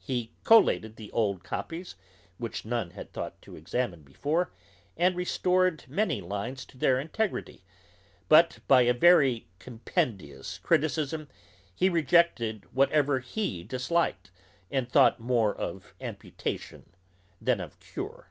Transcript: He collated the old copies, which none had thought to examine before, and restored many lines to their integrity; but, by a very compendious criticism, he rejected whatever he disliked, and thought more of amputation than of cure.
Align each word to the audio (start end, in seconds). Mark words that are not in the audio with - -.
He 0.00 0.32
collated 0.44 0.96
the 0.96 1.10
old 1.10 1.44
copies, 1.44 1.94
which 2.38 2.64
none 2.64 2.92
had 2.92 3.12
thought 3.12 3.42
to 3.42 3.54
examine 3.54 4.00
before, 4.00 4.50
and 4.96 5.14
restored 5.14 5.84
many 5.86 6.22
lines 6.22 6.64
to 6.64 6.78
their 6.78 6.98
integrity; 6.98 7.64
but, 8.26 8.60
by 8.66 8.80
a 8.80 8.94
very 8.94 9.46
compendious 9.58 10.56
criticism, 10.56 11.28
he 11.74 11.90
rejected 11.90 12.64
whatever 12.74 13.18
he 13.20 13.62
disliked, 13.62 14.30
and 14.70 14.88
thought 14.90 15.20
more 15.20 15.54
of 15.54 15.92
amputation 16.00 16.94
than 17.38 17.60
of 17.60 17.78
cure. 17.78 18.30